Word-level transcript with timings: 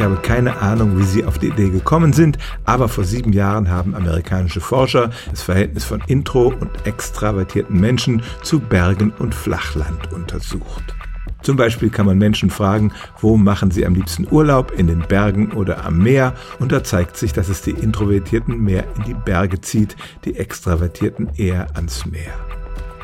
Ich 0.00 0.06
habe 0.06 0.16
keine 0.16 0.56
Ahnung, 0.62 0.98
wie 0.98 1.02
sie 1.02 1.26
auf 1.26 1.38
die 1.38 1.48
Idee 1.48 1.68
gekommen 1.68 2.14
sind, 2.14 2.38
aber 2.64 2.88
vor 2.88 3.04
sieben 3.04 3.34
Jahren 3.34 3.68
haben 3.68 3.94
amerikanische 3.94 4.62
Forscher 4.62 5.10
das 5.28 5.42
Verhältnis 5.42 5.84
von 5.84 6.00
intro- 6.06 6.54
und 6.58 6.70
extravertierten 6.86 7.78
Menschen 7.78 8.22
zu 8.42 8.60
Bergen 8.60 9.12
und 9.18 9.34
Flachland 9.34 10.10
untersucht. 10.10 10.94
Zum 11.42 11.58
Beispiel 11.58 11.90
kann 11.90 12.06
man 12.06 12.16
Menschen 12.16 12.48
fragen, 12.48 12.92
wo 13.20 13.36
machen 13.36 13.70
sie 13.70 13.84
am 13.84 13.94
liebsten 13.94 14.26
Urlaub, 14.30 14.72
in 14.74 14.86
den 14.86 15.00
Bergen 15.00 15.52
oder 15.52 15.84
am 15.84 15.98
Meer? 15.98 16.32
Und 16.60 16.72
da 16.72 16.82
zeigt 16.82 17.18
sich, 17.18 17.34
dass 17.34 17.50
es 17.50 17.60
die 17.60 17.72
Introvertierten 17.72 18.58
mehr 18.58 18.84
in 18.96 19.02
die 19.02 19.14
Berge 19.14 19.60
zieht, 19.60 19.96
die 20.24 20.36
Extravertierten 20.36 21.28
eher 21.36 21.76
ans 21.76 22.06
Meer. 22.06 22.32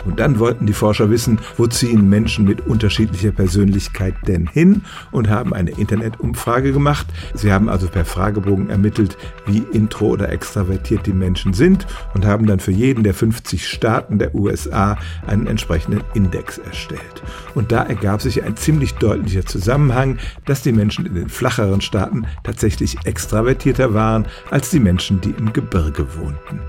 Und 0.07 0.20
dann 0.20 0.38
wollten 0.38 0.66
die 0.66 0.73
Forscher 0.73 1.11
wissen, 1.11 1.41
wo 1.57 1.66
ziehen 1.66 2.09
Menschen 2.09 2.45
mit 2.45 2.66
unterschiedlicher 2.66 3.32
Persönlichkeit 3.32 4.14
denn 4.27 4.46
hin 4.46 4.82
und 5.11 5.29
haben 5.29 5.52
eine 5.52 5.73
Internetumfrage 5.73 6.73
gemacht. 6.73 7.06
Sie 7.34 7.52
haben 7.52 7.69
also 7.69 7.88
per 7.88 8.05
Fragebogen 8.05 8.70
ermittelt, 8.70 9.19
wie 9.47 9.64
intro 9.73 10.06
oder 10.06 10.30
extravertiert 10.30 11.06
die 11.06 11.12
Menschen 11.12 11.52
sind 11.52 11.87
und 12.14 12.24
haben 12.24 12.47
dann 12.47 12.61
für 12.61 12.70
jeden 12.70 13.02
der 13.02 13.14
50 13.14 13.69
Staaten 13.69 14.19
der 14.19 14.34
USA 14.34 14.97
einen 15.27 15.47
entsprechenden 15.47 16.02
Index 16.14 16.59
erstellt. 16.59 17.23
Und 17.55 17.73
da 17.73 17.83
ergab 17.83 18.23
sich 18.23 18.45
ein 18.45 18.56
ziemlich 18.56 18.95
deutlicher 18.95 19.45
Zusammenhang, 19.45 20.19
dass 20.45 20.62
die 20.62 20.73
Menschen 20.73 21.06
in 21.06 21.14
den 21.14 21.28
flacheren 21.28 21.80
Staaten 21.80 22.27
tatsächlich 22.45 22.97
extravertierter 23.05 23.92
waren 23.92 24.27
als 24.50 24.70
die 24.70 24.80
Menschen, 24.80 25.20
die 25.20 25.30
im 25.30 25.52
Gebirge 25.52 26.06
wohnten. 26.16 26.61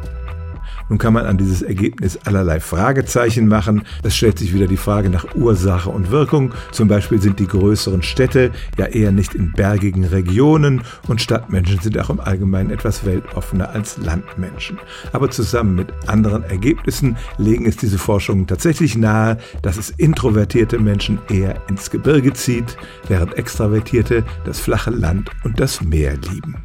Nun 0.89 0.97
kann 0.97 1.13
man 1.13 1.25
an 1.25 1.37
dieses 1.37 1.61
Ergebnis 1.61 2.17
allerlei 2.25 2.59
Fragezeichen 2.59 3.47
machen. 3.47 3.83
Es 4.03 4.15
stellt 4.15 4.39
sich 4.39 4.53
wieder 4.53 4.67
die 4.67 4.77
Frage 4.77 5.09
nach 5.09 5.35
Ursache 5.35 5.89
und 5.89 6.11
Wirkung. 6.11 6.53
Zum 6.71 6.87
Beispiel 6.87 7.21
sind 7.21 7.39
die 7.39 7.47
größeren 7.47 8.03
Städte 8.03 8.51
ja 8.77 8.85
eher 8.85 9.11
nicht 9.11 9.35
in 9.35 9.51
bergigen 9.51 10.05
Regionen 10.05 10.81
und 11.07 11.21
Stadtmenschen 11.21 11.79
sind 11.79 11.97
auch 11.99 12.09
im 12.09 12.19
Allgemeinen 12.19 12.69
etwas 12.69 13.05
weltoffener 13.05 13.69
als 13.69 13.97
Landmenschen. 13.97 14.79
Aber 15.11 15.29
zusammen 15.29 15.75
mit 15.75 15.87
anderen 16.07 16.43
Ergebnissen 16.43 17.17
legen 17.37 17.65
es 17.65 17.77
diese 17.77 17.97
Forschungen 17.97 18.47
tatsächlich 18.47 18.97
nahe, 18.97 19.37
dass 19.61 19.77
es 19.77 19.89
introvertierte 19.89 20.79
Menschen 20.79 21.19
eher 21.29 21.61
ins 21.67 21.91
Gebirge 21.91 22.33
zieht, 22.33 22.77
während 23.07 23.37
extravertierte 23.37 24.23
das 24.45 24.59
flache 24.59 24.91
Land 24.91 25.29
und 25.43 25.59
das 25.59 25.81
Meer 25.81 26.13
lieben. 26.31 26.55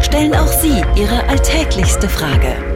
Stellen 0.00 0.34
auch 0.34 0.46
Sie 0.46 0.82
Ihre 0.96 1.28
alltäglichste 1.28 2.08
Frage 2.08 2.75